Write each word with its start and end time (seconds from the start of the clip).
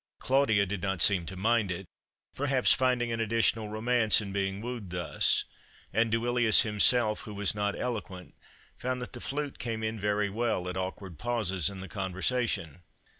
Claudia 0.17 0.65
did 0.65 0.81
not 0.81 0.99
seem 0.99 1.27
to 1.27 1.35
mind 1.35 1.69
it, 1.69 1.85
perhaps 2.33 2.73
finding 2.73 3.11
an 3.11 3.19
additional 3.19 3.69
romance 3.69 4.19
in 4.19 4.33
being 4.33 4.59
wooed 4.59 4.89
thus; 4.89 5.43
and 5.93 6.11
Duilius 6.11 6.61
himself, 6.61 7.19
who 7.19 7.35
was 7.35 7.53
not 7.53 7.77
eloquent, 7.77 8.33
found 8.79 8.99
that 8.99 9.13
the 9.13 9.21
flute 9.21 9.59
came 9.59 9.83
in 9.83 9.99
very 9.99 10.31
well 10.31 10.67
at 10.67 10.75
awkward 10.75 11.19
pauses 11.19 11.69
in 11.69 11.81
the 11.81 11.87
conversation. 11.87 12.81